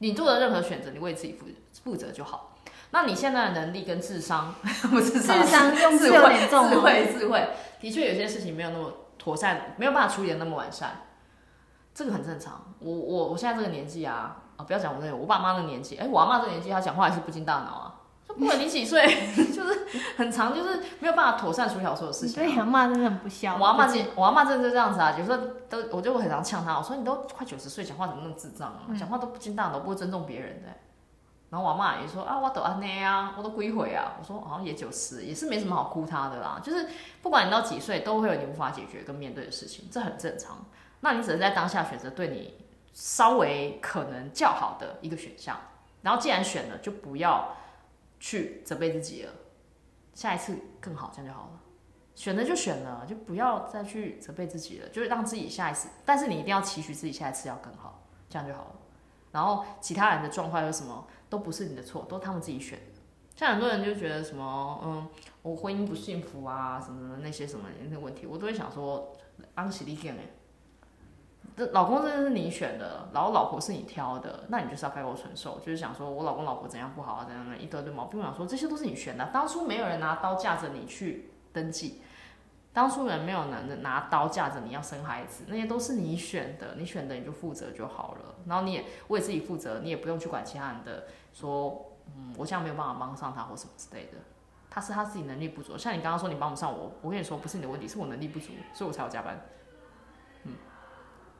[0.00, 1.46] 你做的任何选择，你为自己负
[1.82, 2.52] 负责就好。
[2.90, 4.54] 那你现在的能力跟智商，
[4.90, 7.48] 不是智商，智商用智慧智慧，
[7.80, 11.07] 的确有些事情没有那么妥善，没有办法处理的那么完善。
[11.98, 22.36] 这个很正常，我我我现在这个年纪啊，啊不要讲我这个，我爸妈那个年纪，哎，我阿妈这个年纪，她讲话也是不经大脑啊，说不管你几岁， 就是很长，就是没有办法妥善处理好所有事情。
[22.36, 23.56] 所以阿妈真的很不孝。
[23.56, 28.86] 我阿妈这，我阿妈真的就这样子啊，有时候都我就会很常呛她，我说你都快九十岁，讲话怎么那么智障啊？
[28.96, 30.68] 讲话都不经大脑，不会尊重别人的。
[31.50, 34.12] 然后我阿妈也说啊，我都安内啊，我都归回啊。
[34.20, 36.60] 我说好像也九十，也是没什么好哭他的啦。
[36.62, 36.86] 就是
[37.22, 40.64] 不管你到几岁，都会有你无法解决跟面对的事情，这很正常。
[41.00, 42.54] 那你只能在当下选择对你
[42.92, 45.58] 稍微可能较好的一个选项，
[46.02, 47.56] 然后既然选了，就不要
[48.18, 49.32] 去责备自己了，
[50.14, 51.60] 下一次更好，这样就好了。
[52.16, 58.72] 选了就选了，就不要再去责备自己了，就是让自己下一次，但是你一定要期许自己下一次要更好，这样就好了。
[59.30, 63.00] 然后其他人的状况有什么都不是你的错，都他们自己选的。
[63.36, 65.08] 像很多人就觉得什么，嗯，
[65.42, 69.16] 我婚姻不幸福啊，什么的那些什么那些问题，我都会想说，
[69.54, 70.22] 安喜利见哎。
[71.72, 75.58] 老公真的是你选的，然后老婆是你挑的，那你就是要开口承受。
[75.58, 78.20] 就是想说我老公老婆怎样不好啊，怎样的一堆堆毛病。
[78.20, 82.02] 我想说这些都是你选的，当初没有人拿刀架着你去登记，
[82.72, 88.34] 当初人没有人拿刀架着你要生孩子，那些都是你选的，你选的你就负责就好了。
[88.46, 94.18] 然后你也为自己负责，你也不用去管其他人的说，嗯，我现在没有办法帮上他或什么之类的。
[94.70, 99.40] 他是他自己能力不足，像你刚刚说你帮不上我，我跟你说不是你的问题，是我能力不足，所以我才要加班。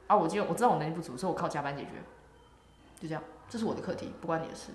[0.08, 1.92] 啊，我就我知道我能力不足，所以我靠加班解决，
[2.98, 4.72] 就这样，这是我的课题，不关你的事。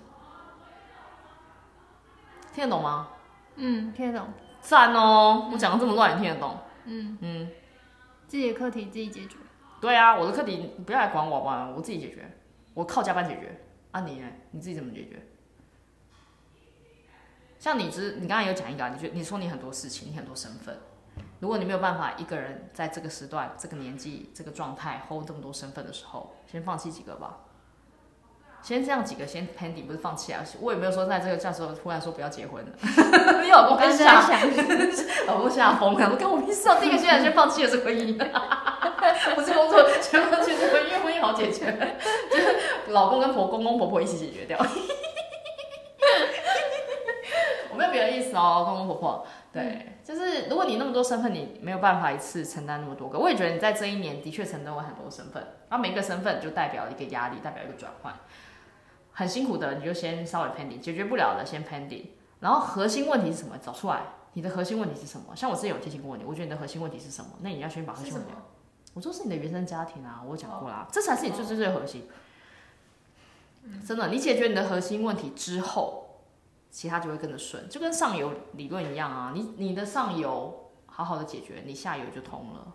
[2.54, 3.10] 听得懂吗？
[3.56, 4.28] 嗯，听得懂。
[4.60, 6.56] 赞哦，我讲的这么乱，你听得懂？
[6.84, 7.50] 嗯嗯，
[8.26, 9.36] 自己的课题自己解决。
[9.80, 12.38] 对啊，我的课题你不要来管我吧，我自己解决，
[12.72, 13.60] 我靠加班解决。
[13.90, 14.28] 啊你呢？
[14.52, 15.20] 你自己怎么解决？
[17.58, 20.78] 像你之，你刚才有讲一个，啊你觉你说你很多事情，你很多身份，
[21.40, 27.40] 如果你没有办法一个人在这个时段、这个年纪、这个状态 hold 这么多身份的时候，先放弃几个吧。
[28.62, 30.42] 先这样几个先 pending，不是放弃啊！
[30.58, 32.70] 我也没有说在这个这时候突然说不要结婚了。
[33.42, 34.22] 你老公跟下，
[35.26, 36.78] 老公吓疯了，我跟 我屁事啊！
[36.80, 38.16] 第一个现在先放弃的是婚姻，
[39.36, 41.66] 不是工作，先放弃是婚姻，因为婚姻好解决，
[42.32, 42.56] 就是
[42.92, 44.58] 老公跟婆公公婆婆一起解决掉。
[47.74, 53.18] 我没有别的意思哦，公公婆婆，对，嗯、就是如果你那么多身份，你没有办法一次承担那么多个。
[53.18, 58.14] 我也觉得你在这一年的确承担了很多身份，然后每一个身份就代表一个压力，代表一个转换。
[59.12, 62.06] 很辛苦的，你就先稍微 pending，解决不了的先 pending，
[62.40, 63.58] 然后核心问题是什么？
[63.60, 65.34] 找出来，你的核心问题是什么？
[65.36, 67.30] 像我之前有提醒过你，我觉得你的核心问题是什么？
[67.40, 68.30] 那你要先把核心问题，
[68.92, 72.08] 我说是你的原生家庭啊，我讲过啦，哦、这才是你最最最核心。
[73.64, 76.03] 嗯、真的，你解决你的核心问题之后，
[76.74, 82.66] 其他就会跟着顺，就跟上游理论一样啊，你你的上游好好的解决，你下游就通了，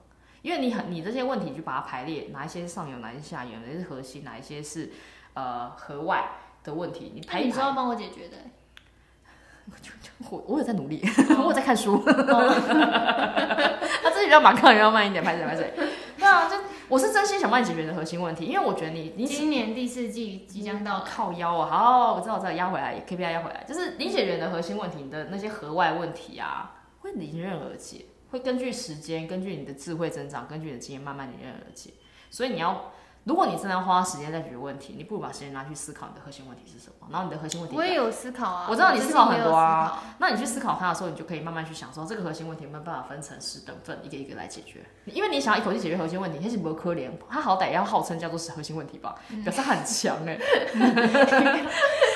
[0.42, 4.90] 因为你很你这些问题就把它排列，哪一些是上游，哪一些下游，哪一些是核心，哪一些是。
[5.36, 6.28] 呃，河外
[6.64, 8.36] 的问题，你排一排，你说要帮我解决的。
[10.30, 11.02] 我我有在努力，
[11.38, 12.02] 我有在看书。
[12.04, 15.72] 他自己比较马上，要慢一点，拍水拍水。
[16.18, 16.58] 对啊， 就
[16.90, 21.70] 我是真心想帮你解决的核心问题，因为我觉得你你今年第四季即将到，靠腰啊！
[21.70, 31.92] 好，我知道，我知道，压回来，KPI 压回来，就是你解决的核心问题，你的那些核外问题啊，会迎刃而解，会根据时间，根据你的智慧增长，根据你的经验慢慢迎刃而解。
[32.30, 32.92] 所以你要。
[33.30, 37.08] 如果你真的要花时间在解决问题，你不如把时间拿去思考你的核心问题是什么。
[37.12, 40.02] 然后你的核心问题，我也有思考啊，我知道你思考很多啊。
[40.18, 44.84] 那你去思考它的时候，你就可以慢慢去想说，这个核心问题有没有办法分成十等份，一个一个来解决。
[45.06, 49.14] 因为你想要一口气解决核心问题，那是不可怜，他好歹也要号称叫做是核心问题吧，
[49.44, 51.66] 表示他很强哎、欸，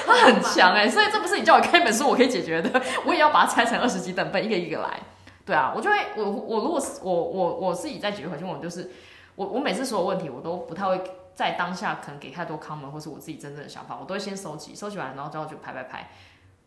[0.07, 4.99] 他很强哎、欸，所以这不是你叫我看一本书我可以解决的，我也要把它拆成二十几等份，一个一个来。
[5.45, 8.89] 对啊，我就会我我如果是我我我自己在解决核心问题，就是
[9.35, 11.01] 我我每次所有问题我都不太会。
[11.33, 16.11] 在当下可能给太多 comment 或是我自己真正的想法，我都会先收集，收集完然后之后就排排排。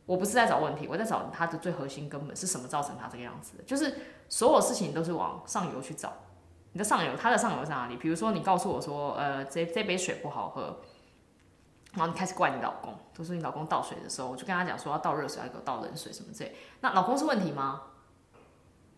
[0.06, 3.62] 我不是在找问题，我在找它的最核心根本是什么造成它这个样子的。
[3.62, 3.94] 就是
[4.28, 6.12] 所有事情都是往上游去找，
[6.72, 7.96] 你的上游，它的上游在哪里？
[7.96, 10.80] 比如说你告诉我说，呃，这这杯水不好喝，
[11.92, 16.56] 然后你开始怪你老公，都是你老公倒水的时候，我就跟他讲说要倒热水，要给我倒冷水什么之类。
[16.80, 17.82] 那老公是问题吗？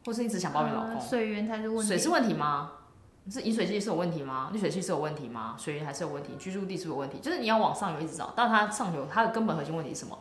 [0.06, 0.94] 或是你只想抱怨老公？
[0.94, 1.86] 呃，水源才是问题。
[1.86, 2.72] 水是问题吗？
[3.30, 4.50] 是饮水机是有问题吗？
[4.52, 5.56] 滤水器是有问题吗？
[5.58, 6.34] 水源还是有问题？
[6.38, 7.18] 居住地是有问题？
[7.18, 10.18] 就是你要往上游一直找，但它上游它的根本核心问题是什么？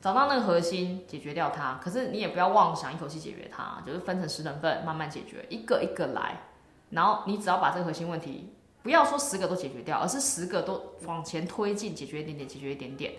[0.00, 1.80] 找到那个核心，解决掉它。
[1.82, 6.42] 可是你也不要妄想一口气解决它，就是分成十等份，慢慢解决，一个一个来。
[6.90, 13.12] 然后你只要把这个核心问题，不要说十个都解决掉，而是十个都往前推进，解决一点点，解决一点点，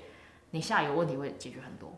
[0.52, 1.94] 你下游问题会解决很多。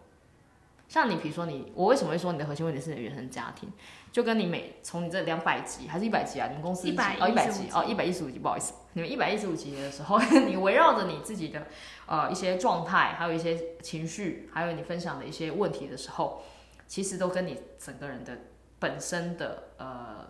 [0.92, 3.72] 像你，比如说你，我为什么会说你的核心问题是你的原生家庭？
[4.12, 6.48] 就跟你每从你这两百集还是一百集啊？
[6.50, 11.66] 你们公司一百哦一百集哦一百一十五集，不好意思，你们一百一十五集的时候， 你围绕着你自己的
[12.08, 16.44] 呃一些状态，还有一些情绪，还有你分享的一些问题的时候，
[16.88, 18.40] 其实都跟你整个人的
[18.78, 20.28] 本身的呃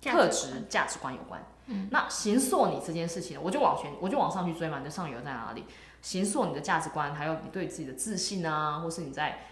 [0.00, 1.44] 特质价值观有关。
[1.66, 4.78] 嗯，那形塑你这件事情，我就往前，我就往上去追嘛。
[4.78, 5.64] 你的上游在哪里？
[6.00, 9.46] 形塑你的价值观，还有你对自己的自信啊，或是你在。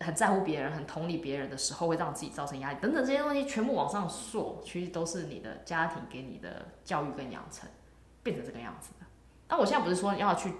[0.00, 7.68] 很在乎别人，很同理别人的时候，会让自己造成压力等等这些东西，全部往上溯，其实都是你的家庭给你的教育跟养成，
[8.22, 9.06] 变成这个样子的。
[9.48, 10.52] 那我现在不是说要去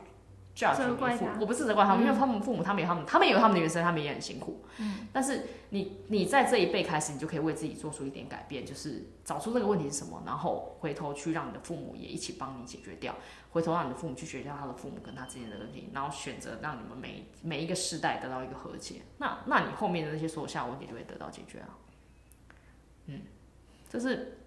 [0.56, 4.64] judge 你父母，我不是责怪他们，嗯、因为他们父母他们有他们，他们有他们的原生，他们也很辛苦。
[4.78, 5.06] 嗯。
[5.12, 13.14] 但是你你在这一辈开始，你就可以为自己做出一点改变，就是找出这个问题是什么，然后回头去让你的父母也一起帮你解决掉。
[13.50, 19.02] 回头让你的父母去学掉他的父母跟他之间的问题，然后选择让你们每每一个世代得到一个和解。
[19.18, 21.68] 那那你后面的那些所有下问题就会得到解决啊。
[23.06, 23.20] 嗯，
[23.88, 24.38] 这是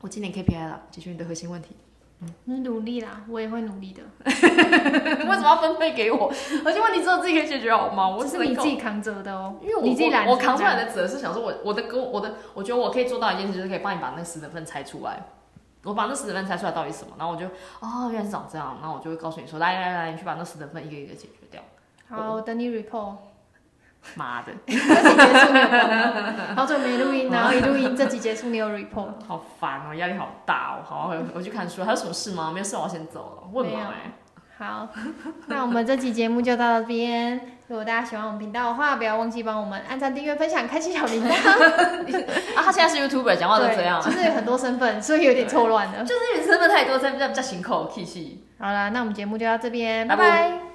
[0.00, 1.76] 我今年 KPI 了，解决你的核心问题。
[2.20, 4.02] 嗯，你努力啦，我也会努力的。
[4.24, 6.32] 为什么要分配给我？
[6.64, 8.08] 而且问题只有自己可以解决好吗？
[8.08, 15.24] 我是你自己扛责的哦，因为我你自己我，我扛出来的责是想说我我的跟我的，我觉得我可以做到一件事，就是可以帮你把那十等份拆出来。
[15.84, 17.46] 我把那十等份拆出来到底是什么，然后我就
[17.80, 21.62] 哦，原来是长这样，然后我就会告诉你说，来来来，你去把那十等份一个一个解决掉。
[22.08, 23.14] 好，我等你 report。
[24.14, 30.84] 妈的，这集结束没有报，好久没录音， 然后一录音这集结束你有 report，好烦哦，压力好大哦。
[30.84, 32.50] 好，我我去看书，还有什么事吗？
[32.52, 33.48] 没有事，我要先走了。
[33.52, 34.12] 问嘛哎。
[34.58, 34.88] 好，
[35.48, 37.38] 那我们这期节目就到这边。
[37.68, 41.32] 如果大家喜欢我们频道的话，不要忘记帮我们按赞、订阅、分享、开启小铃铛。
[42.54, 45.98] 啊，他现在是 YouTuber，讲话都这样，就是有很多身份，所以有点错乱的。
[46.04, 48.46] 就是因为身份太多，在在在行口气息。
[48.58, 50.65] 好了，那我们节目就到这边，拜拜。